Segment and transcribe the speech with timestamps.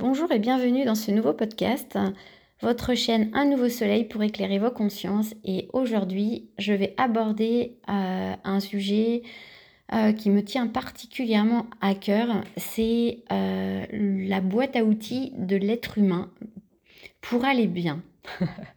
[0.00, 1.98] Bonjour et bienvenue dans ce nouveau podcast,
[2.62, 5.34] votre chaîne Un nouveau soleil pour éclairer vos consciences.
[5.44, 9.20] Et aujourd'hui, je vais aborder euh, un sujet
[9.92, 12.28] euh, qui me tient particulièrement à cœur.
[12.56, 16.30] C'est euh, la boîte à outils de l'être humain
[17.20, 18.00] pour aller bien.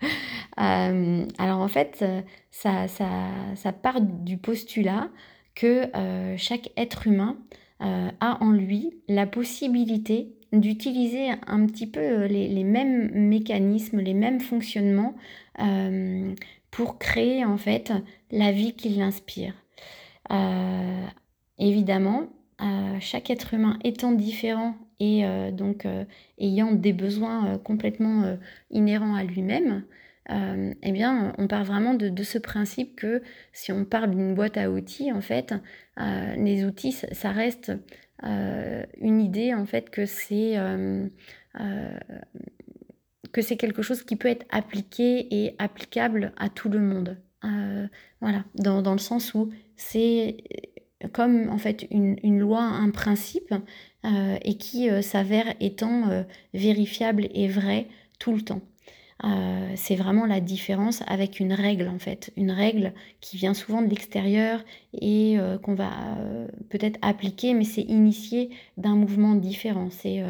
[0.58, 2.04] alors en fait,
[2.52, 5.08] ça, ça, part du postulat
[5.56, 5.90] que
[6.36, 7.38] chaque être humain
[7.80, 14.40] a en lui la possibilité d'utiliser un petit peu euh, les, mêmes mécanismes, les mêmes
[14.40, 15.16] fonctionnements
[15.60, 16.34] euh,
[16.72, 17.92] pour créer en fait
[18.32, 19.54] la vie qui l'inspire.
[20.32, 21.06] Euh,
[21.58, 22.28] évidemment,
[23.02, 25.86] chaque être humain étant différent et donc
[26.38, 28.38] ayant des besoins complètement
[28.72, 29.84] inhérents à lui-même,
[30.30, 34.72] eh bien, on part vraiment de, ce principe que si on parle d'une boîte à
[34.72, 35.54] outils, en fait,
[35.98, 37.74] les outils, ça reste
[38.22, 41.08] une idée en fait que c'est euh,
[41.60, 42.00] euh,
[43.32, 47.18] que c'est quelque chose qui peut être appliqué et applicable à tout le monde.
[48.22, 50.38] voilà, dans, dans, le sens où c'est
[51.12, 53.54] comme en fait une, une loi, un principe,
[54.06, 57.88] et qui s'avère étant vérifiable et vrai
[58.20, 58.62] tout le temps.
[59.24, 63.82] Euh, c'est vraiment la différence avec une règle en fait, une règle qui vient souvent
[63.82, 69.90] de l'extérieur et euh, qu'on va euh, peut-être appliquer, mais c'est initié d'un mouvement différent.
[69.90, 70.24] C'est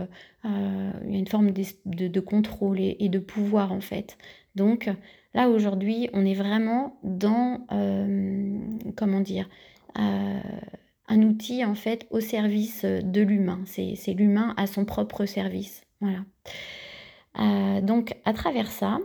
[0.43, 4.17] une forme de, contrôle et, de pouvoir en fait.
[4.55, 4.89] Donc
[5.33, 7.65] là aujourd'hui, on est vraiment dans
[8.97, 9.47] comment dire
[9.95, 13.61] un outil en fait au service de l'humain.
[13.65, 15.83] C'est l'humain à son propre service.
[16.01, 16.25] Voilà.
[17.39, 18.99] Euh, donc à travers ça,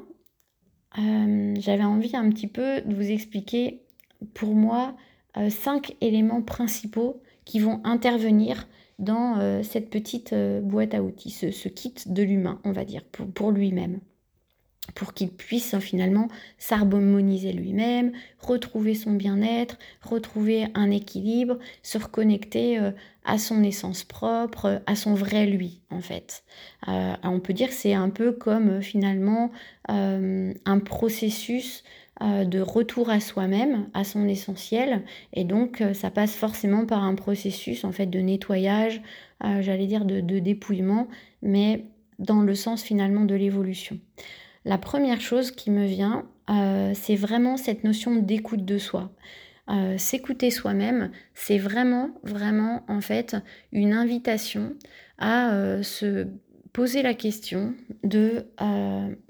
[0.99, 3.83] euh, j'avais envie un petit peu de vous expliquer
[4.35, 4.97] pour moi
[5.37, 8.69] euh, cinq éléments principaux qui vont intervenir
[8.99, 14.01] dans cette petite boîte à outils, ce, kit de l'humain, on va dire, pour lui-même
[14.95, 22.79] pour qu'il puisse hein, finalement s'harmoniser lui-même, retrouver son bien-être, retrouver un équilibre, se reconnecter
[22.79, 22.91] euh,
[23.25, 26.45] à son essence propre, à son vrai lui en fait.
[26.89, 29.51] Euh, on peut dire que c'est un peu comme euh, finalement
[29.91, 31.83] un processus
[32.21, 37.85] de retour à soi-même, à son essentiel, et donc ça passe forcément par un processus
[37.85, 39.01] en fait de nettoyage,
[39.41, 41.09] j'allais dire de dépouillement,
[41.41, 41.87] mais
[42.19, 43.99] dans le sens finalement de l'évolution.
[44.69, 49.11] La première chose qui me vient, euh, c'est vraiment cette notion d'écoute de soi.
[49.71, 53.35] Euh, s'écouter soi-même, c'est vraiment, vraiment, en fait,
[53.73, 54.75] une invitation
[55.17, 56.27] à euh, se
[56.75, 57.73] poser la question
[58.05, 58.45] de,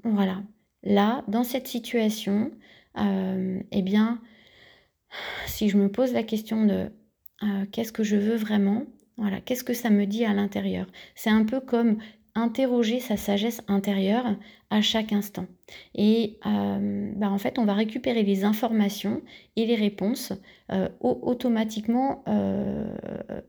[0.03, 0.43] voilà,
[0.83, 2.51] là, dans cette situation,
[2.97, 4.19] eh bien,
[5.45, 6.91] si je me pose la question de
[7.71, 8.83] qu'est-ce que je veux vraiment,
[9.15, 10.85] voilà, qu'est-ce que ça me dit à l'intérieur?
[11.15, 11.97] C'est un peu comme
[12.39, 14.35] interroger sa sagesse intérieure
[14.69, 15.45] à chaque instant.
[15.95, 19.21] Et euh, bah, en fait, on va récupérer les informations
[19.55, 20.33] et les réponses
[20.71, 22.91] euh, automatiquement euh,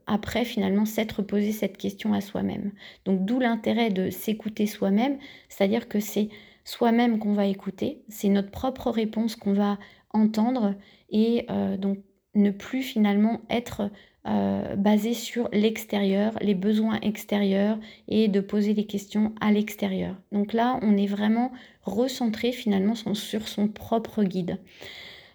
[0.06, 2.72] après finalement s'être posé cette question à soi-même.
[3.04, 5.18] Donc d'où l'intérêt de s'écouter soi-même,
[5.48, 6.28] c'est-à-dire que c'est
[6.64, 9.78] soi-même qu'on va écouter, c'est notre propre réponse qu'on va
[10.12, 10.74] entendre
[11.10, 11.46] et
[11.78, 11.98] donc
[12.34, 13.90] ne plus finalement être
[14.26, 20.14] euh, basé sur l'extérieur, les besoins extérieurs et de poser des questions à l'extérieur.
[20.30, 21.52] Donc là, on est vraiment
[21.84, 24.58] recentré finalement sur son propre guide.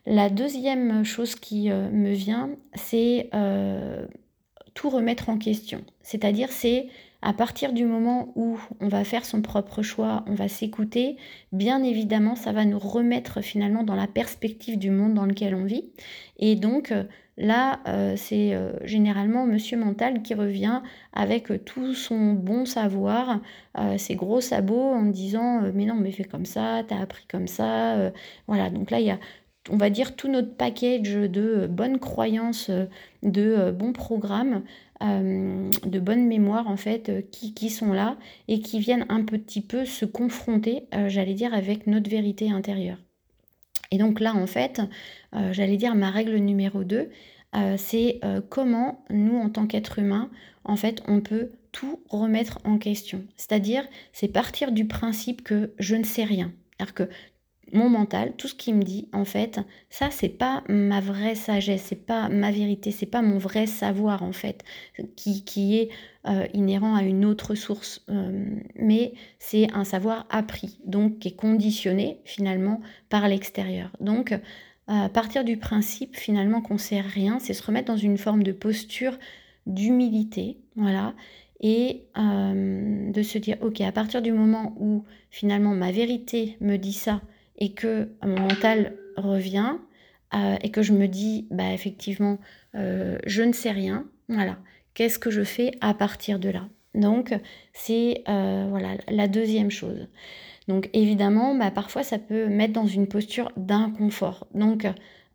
[0.06, 4.06] La deuxième chose qui euh, me vient, c'est euh,
[4.76, 5.82] tout remettre en question.
[6.04, 6.86] C'est-à-dire, c'est
[7.24, 11.18] à partir du moment où on va faire son propre choix, on va s'écouter,
[11.52, 15.66] bien évidemment, ça va nous remettre finalement dans la perspective du monde dans lequel on
[15.66, 15.90] vit.
[16.38, 16.94] Et donc,
[17.38, 20.82] Là, euh, c'est euh, généralement Monsieur Mental qui revient
[21.12, 23.42] avec tout son bon savoir,
[23.78, 27.48] euh, ses gros sabots en disant mais non mais fais comme ça, t'as appris comme
[27.48, 28.12] ça,
[28.48, 28.70] voilà.
[28.70, 29.20] Donc là il y a
[29.70, 32.70] on va dire tout notre package de bonnes croyances,
[33.24, 34.64] de bons programmes,
[35.02, 38.18] de bonnes mémoires en fait qui, qui, sont là
[38.48, 43.05] et qui viennent un petit peu se confronter, j'allais dire, avec notre vérité intérieure.
[43.92, 44.82] Et donc là, en fait,
[45.36, 47.10] euh, j'allais dire ma règle numéro 2,
[47.56, 50.30] euh, c'est euh, comment nous, en tant qu'être humain,
[50.64, 53.24] en fait, on peut tout remettre en question.
[53.38, 56.52] C'est-à-dire, c'est partir du principe que je ne sais rien.
[56.78, 57.10] C'est-à-dire que
[57.74, 59.60] mon mental, tout ce qui me dit, en fait,
[59.90, 64.24] ça, c'est pas ma vraie sagesse, c'est pas ma vérité, c'est pas mon vrai savoir,
[64.24, 64.64] en fait,
[65.16, 65.90] qui, qui est
[66.28, 68.46] euh, inhérent à une autre source, euh,
[68.76, 73.92] mais c'est un savoir appris, donc qui est conditionné, finalement, par l'extérieur.
[74.00, 74.38] Donc,
[74.88, 78.52] à partir du principe, finalement, qu'on sait rien, c'est se remettre dans une forme de
[78.52, 79.18] posture
[79.66, 81.16] d'humilité, voilà,
[81.62, 86.78] et euh, de se dire, ok, à partir du moment où finalement ma vérité me
[86.78, 87.22] dit ça
[87.58, 89.76] et que mon mental revient
[90.34, 92.40] euh, et que je me dis, bah effectivement,
[92.76, 94.58] euh, je ne sais rien, voilà,
[94.94, 96.68] qu'est-ce que je fais à partir de là?
[96.94, 97.34] Donc
[97.74, 100.08] c'est euh, voilà la deuxième chose.
[100.68, 104.48] Donc évidemment, bah, parfois ça peut mettre dans une posture d'inconfort.
[104.54, 104.88] Donc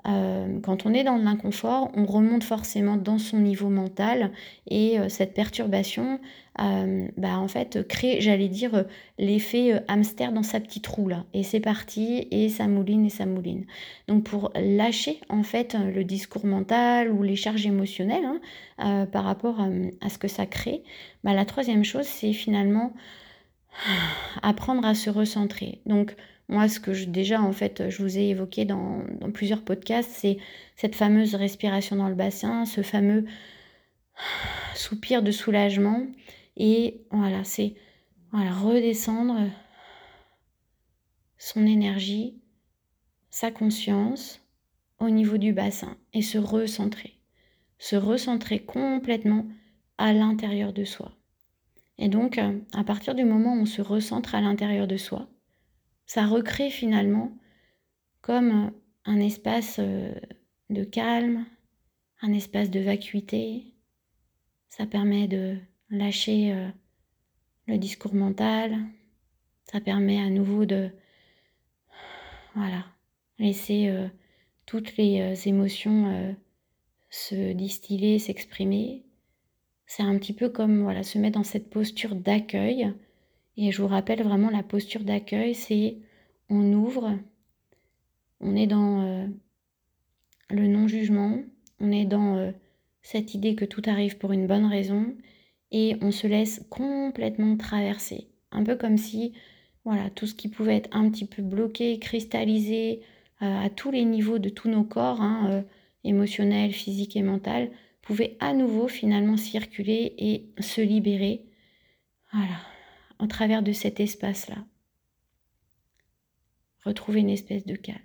[0.07, 4.33] euh, quand on est dans l'inconfort, on remonte forcément dans son niveau mental
[4.69, 6.21] et euh, cette perturbation,
[6.61, 8.85] euh, bah, en fait, crée, j'allais dire,
[9.19, 11.25] l'effet hamster dans sa petite roue là.
[11.35, 13.67] Et c'est parti, et ça mouline et ça mouline.
[14.09, 18.29] Donc pour lâcher en fait le discours mental ou les charges émotionnelles
[18.79, 20.83] hein, par rapport à, ce que ça crée,
[21.25, 22.93] bah, la troisième chose, c'est finalement
[24.43, 25.81] apprendre à se recentrer.
[25.87, 26.15] Donc
[26.49, 30.39] moi, ce que je, déjà, en fait, je vous ai évoqué dans, plusieurs podcasts, c'est
[30.75, 33.25] cette fameuse respiration dans le bassin, ce fameux
[34.75, 36.07] soupir de soulagement.
[36.57, 37.75] Et voilà, c'est
[38.33, 39.49] redescendre
[41.39, 42.35] son énergie,
[43.31, 44.41] sa conscience
[44.99, 47.15] au niveau du bassin et se recentrer.
[47.79, 49.47] Se recentrer complètement
[49.99, 51.13] à l'intérieur de soi.
[52.01, 52.41] Et donc,
[52.73, 55.29] à partir du moment où on se recentre à l'intérieur de soi,
[56.07, 57.31] ça recrée finalement
[58.23, 58.73] comme
[59.05, 60.15] un espace euh,
[60.71, 61.45] de calme,
[62.23, 63.75] un espace de vacuité.
[64.71, 65.59] Ça permet de
[65.91, 66.69] lâcher euh,
[67.67, 68.79] le discours mental.
[69.71, 70.91] Ça permet à nouveau de
[72.55, 72.87] voilà,
[73.39, 74.09] laisser euh,
[74.65, 76.35] toutes les émotions
[77.11, 79.05] se distiller, s'exprimer.
[79.93, 82.93] C'est un petit peu comme voilà, se mettre dans cette posture d'accueil
[83.57, 85.97] et je vous rappelle vraiment la posture d'accueil, c'est
[86.49, 87.19] on ouvre,
[88.39, 89.27] on est dans euh,
[90.49, 91.41] le non-jugement,
[91.81, 92.53] on est dans euh,
[93.03, 95.13] cette idée que tout arrive pour une bonne raison
[95.73, 98.29] et on se laisse complètement traverser.
[98.53, 99.33] Un peu comme si
[99.85, 103.01] voilà, tout ce qui pouvait être un petit peu bloqué, cristallisé
[103.43, 105.65] euh, à tous les niveaux de tous nos corps, hein,
[106.05, 107.73] émotionnel, physique et mental,
[108.41, 111.45] à nouveau finalement circuler et se libérer.
[112.33, 112.61] Voilà,
[113.19, 114.65] au travers de cet espace-là.
[116.85, 117.99] Retrouver une espèce de calme.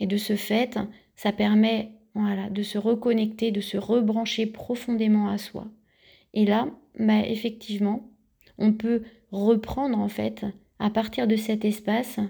[0.00, 0.78] Et de ce fait,
[1.16, 5.66] ça permet voilà, de se reconnecter, de se rebrancher profondément à soi.
[6.32, 6.68] Et là,
[6.98, 8.10] bah, effectivement,
[8.58, 9.02] on peut
[9.32, 10.44] reprendre en fait,
[10.78, 12.20] à partir de cet espace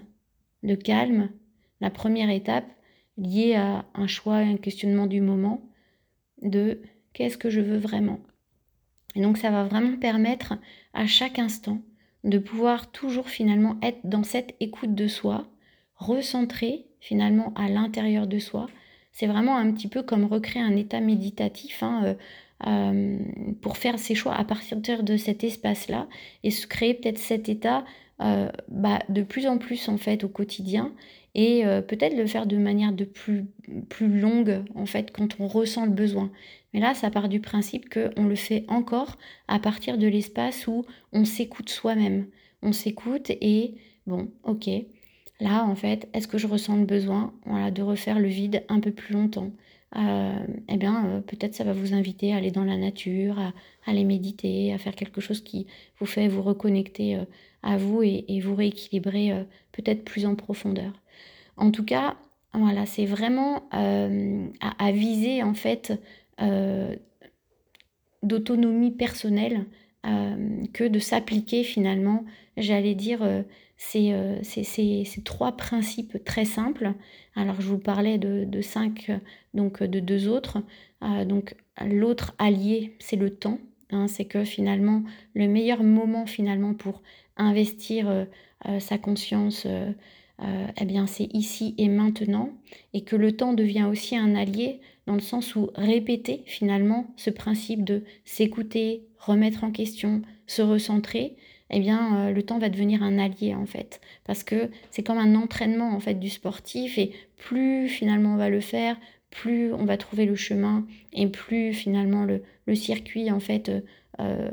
[0.63, 1.29] de calme,
[1.81, 2.65] la première étape
[3.17, 5.69] liée à un choix, un questionnement du moment,
[6.41, 6.81] de
[7.13, 8.19] qu'est-ce que je veux vraiment
[9.15, 10.55] et donc ça va vraiment permettre
[10.93, 11.79] à chaque instant
[12.23, 15.47] de pouvoir toujours finalement être dans cette écoute de soi,
[15.95, 18.67] recentrer finalement à l'intérieur de soi.
[19.11, 22.15] C'est vraiment un petit peu comme recréer un état méditatif hein,
[22.65, 23.17] euh,
[23.61, 26.07] pour faire ses choix à partir de cet espace-là
[26.43, 27.83] et se créer peut-être cet état
[28.21, 30.93] euh, bah, de plus en plus en fait au quotidien
[31.33, 33.45] et euh, peut-être le faire de manière de plus,
[33.89, 36.31] plus longue en fait quand on ressent le besoin.
[36.73, 39.17] Mais là, ça part du principe qu'on le fait encore
[39.49, 42.27] à partir de l'espace où on s'écoute soi-même.
[42.61, 43.75] On s'écoute et
[44.07, 44.69] bon, ok,
[45.39, 48.79] là en fait, est-ce que je ressens le besoin voilà, de refaire le vide un
[48.79, 49.51] peu plus longtemps?
[49.95, 53.53] Euh, eh bien, euh, peut-être ça va vous inviter à aller dans la nature, à,
[53.85, 55.67] aller méditer, à faire quelque chose qui
[55.99, 57.19] vous fait vous reconnecter
[57.63, 60.91] à vous et, vous rééquilibrer peut-être plus en profondeur.
[61.57, 62.17] En tout cas,
[62.57, 65.93] voilà, c'est vraiment euh, à, viser en fait
[66.41, 66.95] euh,
[68.23, 69.65] d'autonomie personnelle
[70.05, 72.23] euh, que de s'appliquer finalement,
[72.57, 73.43] j'allais dire,
[73.77, 74.13] ces,
[75.23, 76.93] trois principes très simples.
[77.35, 79.11] Alors je vous parlais de, cinq,
[79.53, 80.59] donc de deux autres.
[81.25, 81.55] donc
[81.85, 83.59] l'autre allié, c'est le temps.
[83.91, 85.03] Hein, c'est que finalement,
[85.33, 87.01] le meilleur moment finalement pour
[87.37, 88.27] investir
[88.79, 89.67] sa conscience,
[90.41, 92.49] euh, eh bien c'est ici et maintenant,
[92.93, 97.29] et que le temps devient aussi un allié dans le sens où répéter finalement ce
[97.29, 101.37] principe de s'écouter, remettre en question, se recentrer,
[101.69, 105.17] eh bien euh, le temps va devenir un allié en fait, parce que c'est comme
[105.17, 108.97] un entraînement en fait du sportif, et plus finalement on va le faire,
[109.29, 112.41] plus on va trouver le chemin, et plus finalement le,
[112.75, 113.71] circuit en fait
[114.19, 114.51] euh,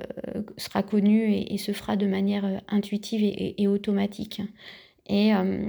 [0.56, 3.22] sera connu et, se fera de manière intuitive
[3.56, 4.42] et automatique.
[5.08, 5.64] Et euh,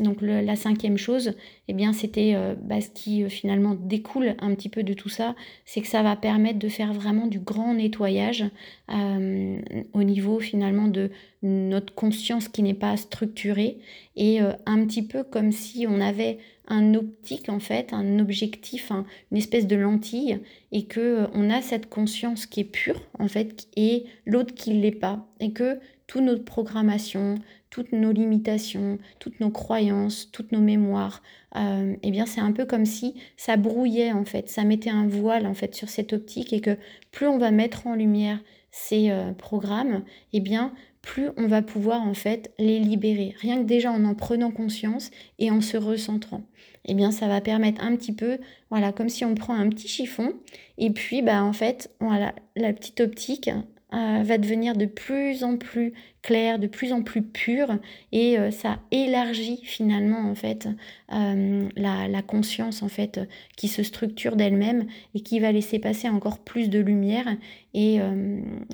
[0.00, 1.34] donc la cinquième chose,
[1.66, 5.08] eh bien c'était euh, bah, ce qui euh, finalement découle un petit peu de tout
[5.08, 8.44] ça, c'est que ça va permettre de faire vraiment du grand nettoyage
[8.88, 11.10] au niveau finalement de
[11.42, 13.78] notre conscience qui n'est pas structurée.
[14.14, 16.38] Et un petit peu comme si on avait
[16.68, 18.92] un optique en fait, un objectif,
[19.32, 20.38] une espèce de lentille,
[20.70, 24.92] et que on a cette conscience qui est pure en fait, et l'autre qui l'est
[24.92, 27.36] pas, et que toute notre programmation,
[27.70, 31.22] toutes nos limitations, toutes nos croyances, toutes nos mémoires,
[31.56, 35.06] euh, eh bien c'est un peu comme si ça brouillait en fait, ça mettait un
[35.06, 36.76] voile en fait sur cette optique et que
[37.10, 38.38] plus on va mettre en lumière
[38.70, 40.72] ces euh, programmes, eh bien
[41.02, 43.34] plus on va pouvoir en fait les libérer.
[43.40, 46.42] Rien que déjà en en prenant conscience et en se recentrant.
[46.84, 48.38] Eh bien ça va permettre un petit peu,
[48.70, 50.34] voilà, comme si on prend un petit chiffon
[50.78, 53.50] et puis bah en fait, voilà, la petite optique
[53.94, 57.78] euh, va devenir de plus en plus clair, de plus en plus pur
[58.10, 60.68] et euh, ça élargit finalement en fait
[61.12, 63.20] euh, la, conscience en fait
[63.56, 67.28] qui se structure d'elle-même et qui va laisser passer encore plus de lumière
[67.74, 68.00] et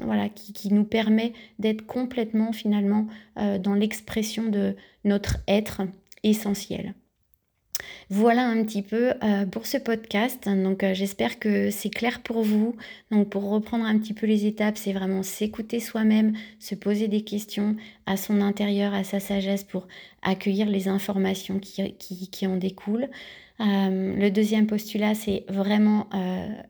[0.03, 5.83] voilà qui, qui, nous permet d'être complètement finalement dans l'expression de notre être
[6.23, 6.95] essentiel.
[8.11, 10.49] Voilà un petit peu euh, pour ce podcast.
[10.49, 12.77] Donc euh, j'espère que c'est clair pour vous.
[13.11, 17.23] Donc pour reprendre un petit peu les étapes, c'est vraiment s'écouter soi-même, se poser des
[17.23, 19.87] questions à son intérieur, à sa sagesse pour
[20.23, 23.09] accueillir les informations qui, en découlent.
[23.61, 26.09] Euh, le deuxième postulat, c'est vraiment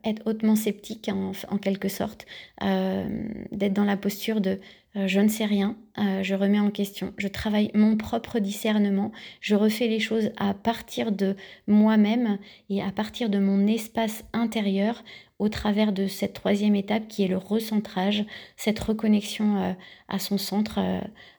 [0.03, 2.25] être hautement sceptique en, en quelque sorte,
[2.61, 4.59] d'être dans la posture de
[4.95, 9.11] euh, je ne sais rien, euh, je remets en question, je travaille mon propre discernement,
[9.41, 11.35] je refais les choses à partir de
[11.67, 12.37] moi-même
[12.69, 15.03] et à partir de mon espace intérieur
[15.39, 18.23] au travers de cette troisième étape qui est le recentrage,
[18.55, 19.73] cette reconnexion euh,
[20.07, 20.79] à son centre,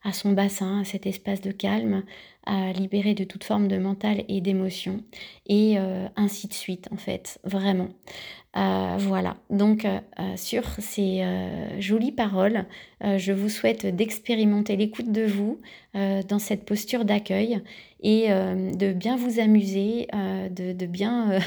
[0.03, 2.03] à son bassin, à cet espace de calme,
[2.45, 5.03] à libérer de toute forme de mental et d'émotion,
[5.47, 5.77] et
[6.17, 7.89] ainsi de suite en fait, vraiment.
[8.57, 11.25] Euh, voilà, donc euh, euh, sur ces
[11.81, 12.65] jolies paroles,
[13.03, 15.61] je vous souhaite d'expérimenter l'écoute de vous
[15.93, 17.61] dans cette posture d'accueil
[18.03, 20.09] et de bien vous amuser,
[20.51, 21.39] de, bien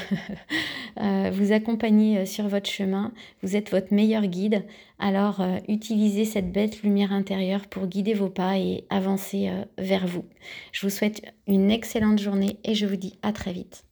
[1.32, 3.12] vous accompagner sur votre chemin.
[3.42, 4.64] Vous êtes votre meilleur guide,
[5.00, 10.24] alors utilisez cette belle lumière intérieure pour guider vos pas et avancer vers vous.
[10.70, 13.87] Je vous souhaite une excellente journée et je vous dis à très vite.